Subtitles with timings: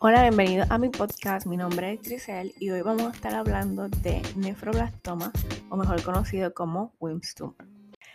[0.00, 1.44] Hola, bienvenido a mi podcast.
[1.48, 5.32] Mi nombre es Grisel y hoy vamos a estar hablando de nefroblastoma,
[5.70, 7.66] o mejor conocido como Wilms tumor.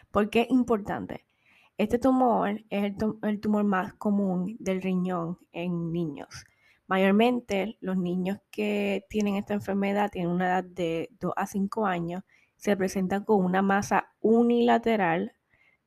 [0.09, 1.25] ¿Por qué es importante?
[1.77, 6.45] Este tumor es el, tumor más común del riñón en niños.
[6.87, 12.23] Mayormente los niños que tienen esta enfermedad tienen una edad de 2 a 5 años,
[12.55, 15.33] se presentan con una masa unilateral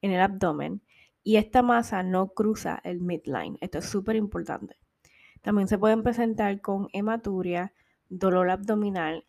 [0.02, 0.82] en el abdomen
[1.24, 3.56] y esta masa no cruza el midline.
[3.62, 4.76] Esto es súper importante.
[5.46, 7.72] También se pueden presentar con hematuria,
[8.08, 9.24] dolor abdominal,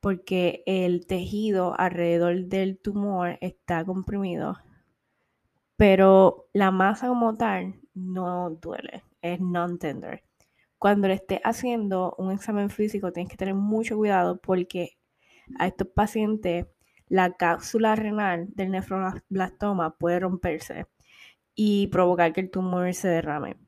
[0.00, 4.56] porque el tejido alrededor del tumor está comprimido,
[5.76, 10.22] pero la masa como tal no duele, es non-tender.
[10.78, 14.96] Cuando le estés haciendo un examen físico, tienes que tener mucho cuidado porque
[15.58, 16.68] a estos pacientes
[17.06, 20.86] la cápsula renal del nefroblastoma puede romperse
[21.54, 23.58] y provocar que el tumor se derrame.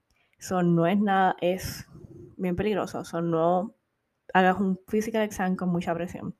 [0.43, 1.87] Eso no es nada, es
[2.37, 3.03] bien peligroso.
[3.03, 3.77] Eso no
[4.35, 6.34] hagas un physical exam con mucha presión.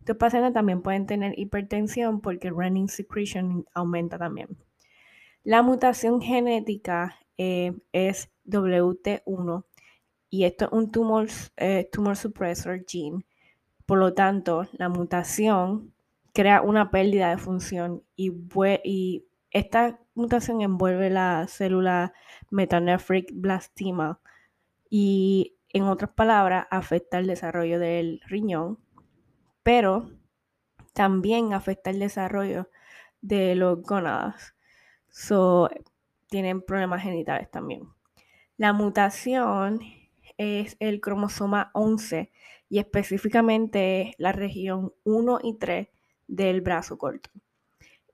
[0.00, 4.48] Estos pacientes también pueden tener hipertensión porque renin secretion aumenta también.
[5.44, 9.64] La mutación genética eh, es WT1
[10.28, 13.24] y esto es un tumor, eh, tumor suppressor gene.
[13.86, 15.92] Por lo tanto, la mutación
[16.32, 18.32] crea una pérdida de función y,
[18.82, 19.24] y
[19.56, 22.12] esta mutación envuelve la célula
[22.50, 24.20] metanephric blastima
[24.90, 28.78] y, en otras palabras, afecta el desarrollo del riñón,
[29.62, 30.10] pero
[30.92, 32.68] también afecta el desarrollo
[33.22, 34.54] de los gónadas.
[35.08, 35.70] So,
[36.28, 37.88] tienen problemas genitales también.
[38.58, 39.80] La mutación
[40.36, 42.30] es el cromosoma 11
[42.68, 45.88] y específicamente la región 1 y 3
[46.26, 47.30] del brazo corto.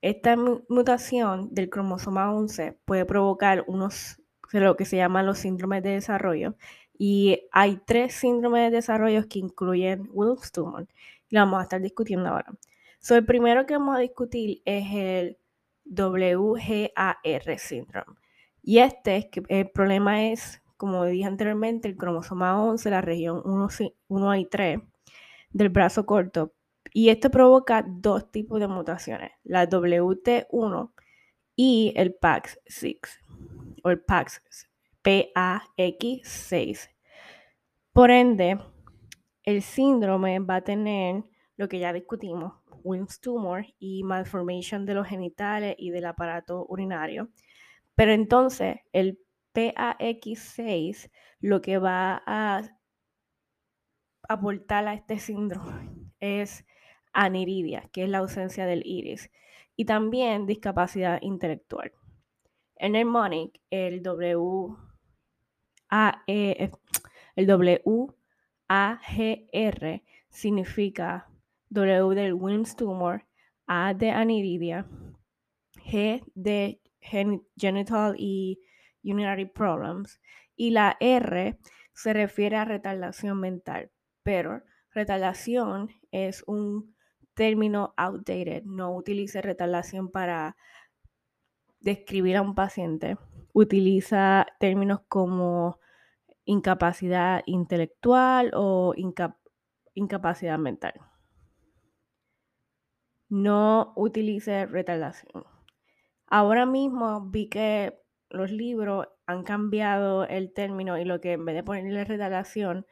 [0.03, 5.91] Esta mutación del cromosoma 11 puede provocar unos, lo que se llaman los síndromes de
[5.91, 6.57] desarrollo.
[6.97, 10.89] Y hay tres síndromes de desarrollo que incluyen Wilks tumor.
[11.29, 12.53] Y lo vamos a estar discutiendo ahora.
[12.99, 15.37] So, el primero que vamos a discutir es el
[15.85, 18.17] WGAR síndrome.
[18.61, 23.41] Y este es que el problema es, como dije anteriormente, el cromosoma 11, la región
[23.45, 23.69] 1,
[24.09, 24.79] 1 y 3
[25.53, 26.51] del brazo corto
[26.93, 30.91] y esto provoca dos tipos de mutaciones, la WT1
[31.55, 32.99] y el PAX6,
[33.83, 34.41] o el PAX,
[35.03, 36.89] PAX6.
[37.91, 38.59] Por ende,
[39.43, 41.23] el síndrome va a tener
[41.57, 47.29] lo que ya discutimos, Wilms tumor y malformation de los genitales y del aparato urinario.
[47.95, 49.19] Pero entonces, el
[49.53, 52.63] PAX6 lo que va a
[54.27, 56.65] aportar a este síndrome es
[57.13, 59.31] aniridia, que es la ausencia del iris,
[59.75, 61.91] y también discapacidad intelectual.
[62.75, 64.03] En el MONIC, el
[66.27, 66.71] e,
[67.35, 68.07] el W
[68.67, 71.29] AGR significa
[71.69, 73.25] W del Wilms tumor,
[73.67, 74.87] A de aniridia,
[75.75, 78.59] G de genital y
[79.03, 80.19] urinary problems,
[80.55, 81.57] y la R
[81.93, 83.91] se refiere a retardación mental,
[84.23, 86.95] pero retardación es un
[87.33, 88.63] término outdated.
[88.63, 90.55] No utilice retardación para
[91.79, 93.17] describir a un paciente.
[93.53, 95.79] Utiliza términos como
[96.45, 98.93] incapacidad intelectual o
[99.93, 100.93] incapacidad mental.
[103.29, 105.45] No utilice retardación.
[106.27, 111.55] Ahora mismo vi que los libros han cambiado el término y lo que en vez
[111.55, 112.85] de ponerle retardación,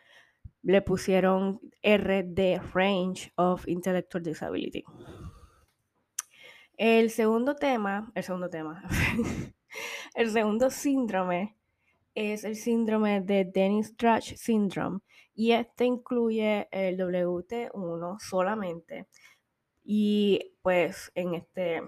[0.63, 4.83] le pusieron RD, Range of Intellectual Disability.
[6.77, 8.83] El segundo tema, el segundo tema,
[10.15, 11.57] el segundo síndrome
[12.15, 14.99] es el síndrome de Dennis Trash Syndrome
[15.33, 19.07] y este incluye el WT1 solamente.
[19.83, 21.81] Y pues en este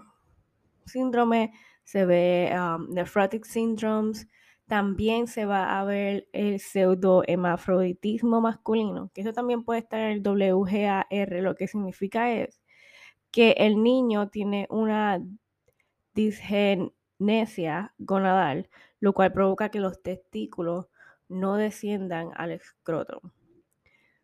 [0.86, 4.28] síndrome se ve um, nephrotic syndromes,
[4.74, 10.28] también se va a ver el pseudohemafroditismo masculino, que eso también puede estar en el
[10.28, 11.06] WGAR,
[11.44, 12.60] lo que significa es
[13.30, 15.22] que el niño tiene una
[16.16, 18.68] disgenesia gonadal,
[19.00, 20.88] lo cual provoca que los testículos
[21.30, 23.22] no desciendan al escroto.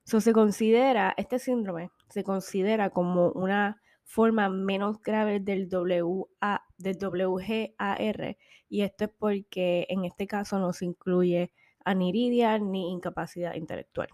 [0.04, 6.98] Eso se considera, este síndrome se considera como una forma menos grave del, WA, del
[6.98, 11.52] WGAR y esto es porque en este caso no se incluye
[11.86, 14.10] aniridia ni incapacidad intelectual.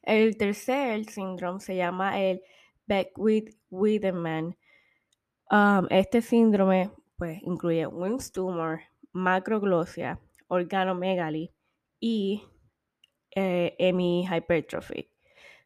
[0.00, 2.42] El tercer síndrome se llama el
[2.86, 4.56] Beckwith-Wiedemann.
[5.50, 8.80] Um, este síndrome pues, incluye Wilms tumor,
[9.12, 10.18] macroglosia,
[10.48, 11.52] organomegaly
[12.00, 12.42] y
[13.34, 15.10] eh, hemihypertrophy.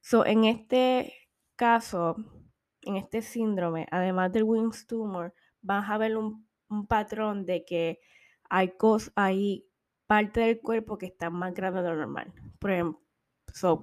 [0.01, 1.26] So, en este
[1.57, 2.17] caso,
[2.83, 6.47] en este síndrome, además del Wilms tumor, vas a ver un,
[6.89, 8.01] patrón de que
[8.51, 9.67] hay, cosas, hay
[10.07, 12.33] parte del cuerpo que está más grande de lo normal.
[12.59, 13.01] Por ejemplo,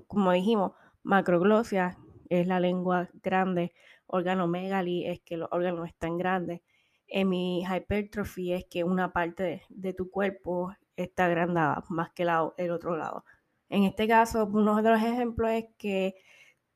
[0.08, 1.98] como dijimos, macroglosia
[2.30, 3.74] es la lengua grande,
[4.08, 6.62] organomegaly es que los órganos están grandes,
[7.08, 13.26] hemihypertrophy es que una parte de, tu cuerpo está agrandada más que el otro lado.
[13.70, 16.16] En este caso, uno de los ejemplos es que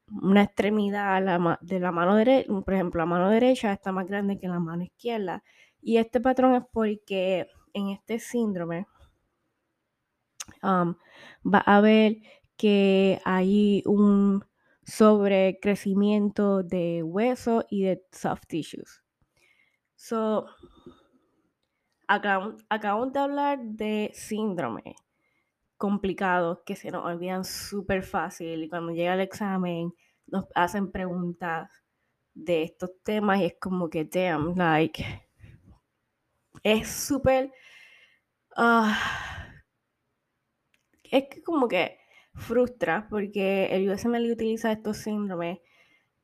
[0.10, 1.22] una extremidad
[1.62, 4.84] de la mano derecha, por ejemplo, la mano derecha está más grande que la mano
[4.84, 5.44] izquierda.
[5.82, 8.88] Y este patrón es porque en este síndrome
[10.64, 10.96] um,
[11.46, 12.18] va a haber
[12.56, 14.44] que hay un
[14.84, 19.04] sobrecrecimiento de hueso y de soft tissues.
[19.96, 20.46] So,
[22.08, 24.96] acabamos de hablar de síndrome
[25.78, 29.94] complicados que se nos olvidan súper fácil y cuando llega el examen
[30.28, 31.72] nos hacen preguntas
[32.34, 35.04] de estos temas y es como que, damn, like,
[36.64, 37.52] es súper,
[38.56, 38.98] ah,
[41.04, 41.98] es que como que
[42.36, 45.60] frustra porque el USML utiliza estos síndromes,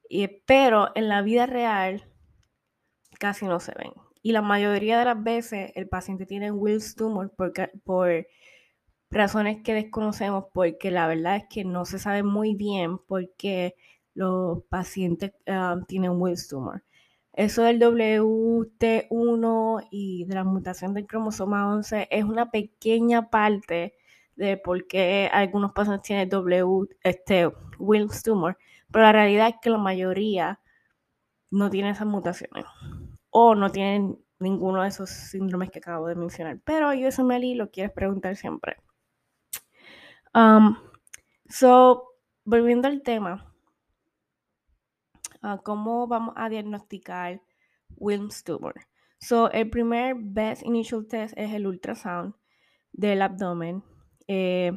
[0.09, 2.11] y, pero en la vida real
[3.19, 3.93] casi no se ven.
[4.21, 7.53] Y la mayoría de las veces el paciente tiene Wills tumor por,
[7.83, 8.27] por
[9.13, 13.75] razones que desconocemos porque la verdad es que no se sabe muy bien por qué
[14.15, 16.83] los pacientes ah, tienen Wills tumor.
[17.33, 23.95] Eso del WT1 y de la mutación del cromosoma 11 es una pequeña parte
[24.35, 27.47] de por qué algunos pacientes tienen W, este,
[27.79, 28.57] Wills tumor,
[28.91, 30.59] pero la realidad es que la mayoría
[31.51, 32.65] no tienen esas mutaciones
[33.29, 36.59] o no tienen ninguno de esos síndromes que acabo de mencionar.
[36.63, 38.77] Pero USMLE lo quieres preguntar siempre.
[40.35, 40.77] Um,
[41.47, 43.53] so, volviendo al tema,
[45.43, 47.41] uh, ¿cómo vamos a diagnosticar
[47.97, 48.73] Wilms tumor?
[49.19, 52.33] So, el primer best initial test es el ultrasound
[52.91, 53.83] del abdomen.
[54.27, 54.71] Eh,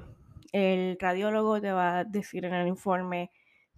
[0.53, 3.31] el radiólogo te va a decir en el informe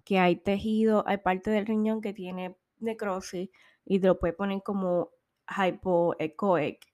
[0.04, 3.50] que hay tejido, hay parte del riñón que tiene necrosis
[3.84, 5.10] y te lo puede poner como
[5.48, 6.84] hypoechoic.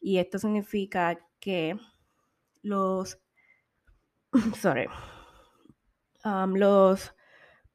[0.00, 1.78] Y esto significa que
[2.62, 3.18] los
[4.60, 4.86] sorry,
[6.24, 7.14] los,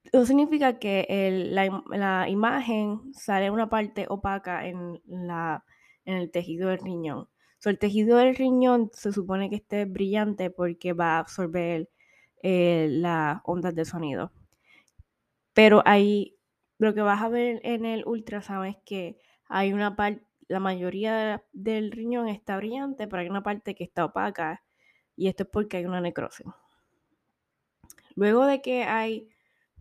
[0.04, 1.06] eso significa que
[1.52, 5.64] la, imagen sale una parte opaca en, la,
[6.06, 7.30] en el tejido del riñón.
[7.60, 11.90] So, el tejido del riñón se supone que esté brillante porque va a absorber
[12.42, 14.32] eh, las ondas de sonido.
[15.54, 16.38] Pero ahí
[16.78, 19.18] lo que vas a ver en el ultrasound es que
[19.50, 24.06] hay una parte, la mayoría del riñón está brillante, pero hay una parte que está
[24.06, 24.64] opaca
[25.20, 26.48] y esto es porque hay una necrosis.
[28.16, 29.30] Luego de que hay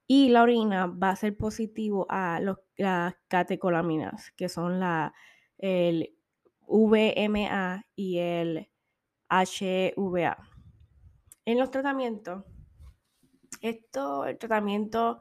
[0.08, 2.40] y la orina va a ser positivo a
[2.76, 5.14] las catecolaminas, que son la,
[5.58, 6.16] el
[6.68, 8.68] VMA y el
[9.28, 10.36] HVA.
[11.44, 12.44] En los tratamientos,
[13.60, 15.20] esto, el tratamiento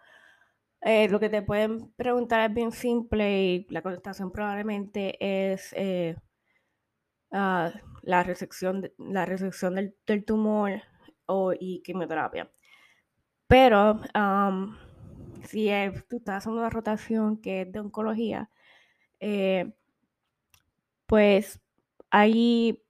[0.85, 5.17] eh, lo que te pueden preguntar es bien simple y la contestación probablemente
[5.53, 6.15] es eh,
[7.31, 7.71] ah,
[8.03, 10.83] la resección, la resección del, tumor
[11.25, 12.51] o, y quimioterapia.
[13.47, 14.01] Pero
[15.43, 15.69] si
[16.07, 18.51] tú estás haciendo una rotación que es de oncología,
[19.19, 19.73] eh,
[21.07, 21.59] pues
[22.11, 22.83] ahí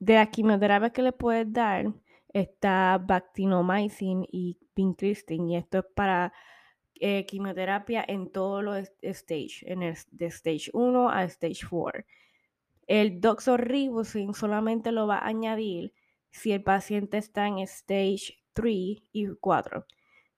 [0.00, 1.92] de la quimioterapia que le puedes dar
[2.32, 6.32] está bactinomycin y vincristin y esto es para
[7.00, 12.04] eh, quimioterapia en todos los stages, en de stage 1 a stage 4.
[12.86, 15.92] El doxorubicin solamente lo va a añadir
[16.30, 19.86] si el paciente está en stage 3 y 4.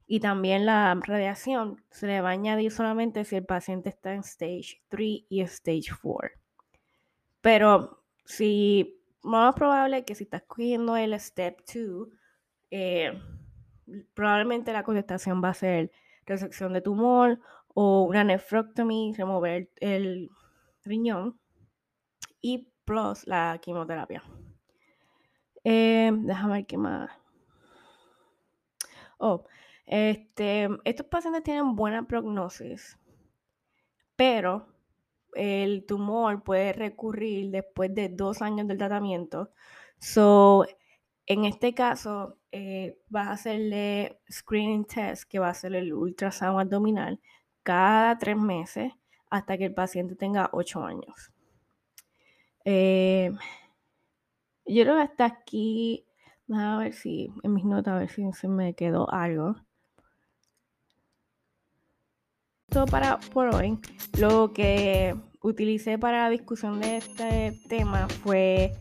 [0.06, 4.20] Y también la radiación se le va a añadir solamente si el paciente está en
[4.20, 6.30] stage 3 y stage 4.
[7.40, 12.08] Pero si más probable que si estás cogiendo el step 2,
[12.70, 13.12] eh,
[14.14, 15.90] probablemente la contestación va a ser
[16.26, 17.40] resección de tumor
[17.74, 20.30] o una nefrectomy, remover el
[20.84, 21.38] riñón
[22.40, 24.22] y plus la quimioterapia.
[25.64, 27.10] Eh, déjame ver qué más.
[29.18, 29.44] Oh,
[29.84, 32.98] este, estos pacientes tienen buena prognosis,
[34.16, 34.66] pero
[35.34, 39.50] el tumor puede recurrir después de dos años del tratamiento.
[39.98, 40.66] So,
[41.26, 46.58] en este caso, eh, vas a hacerle screening test, que va a ser el ultrasonido
[46.60, 47.20] abdominal,
[47.62, 48.92] cada tres meses
[49.30, 51.32] hasta que el paciente tenga ocho años.
[52.64, 53.30] Eh,
[54.66, 56.06] yo creo que hasta aquí,
[56.52, 59.56] a ver si en mis notas, a ver si me quedó algo.
[62.70, 63.78] Todo para por hoy.
[64.18, 68.72] Lo que utilicé para la discusión de este tema fue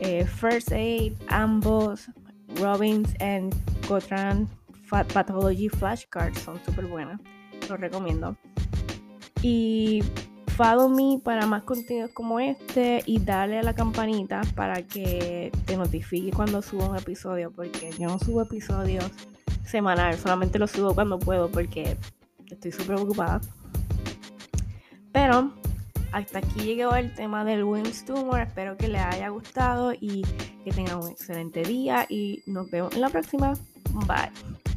[0.00, 2.10] eh, First Aid, ambos,
[2.56, 3.54] Robbins and
[3.86, 4.48] Cotran
[4.88, 7.20] Pathology Flashcards, son súper buenas,
[7.68, 8.36] los recomiendo.
[9.42, 10.02] Y
[10.56, 15.76] follow me para más contenidos como este y dale a la campanita para que te
[15.76, 19.04] notifique cuando subo un episodio, porque yo no subo episodios
[19.64, 21.96] semanal, solamente lo subo cuando puedo porque
[22.50, 23.40] estoy súper ocupada.
[25.12, 25.52] Pero
[26.12, 28.40] hasta aquí llegó el tema del Wings Tumor.
[28.40, 30.22] Espero que les haya gustado y
[30.64, 32.06] que tengan un excelente día.
[32.08, 33.54] Y nos vemos en la próxima.
[34.06, 34.67] Bye.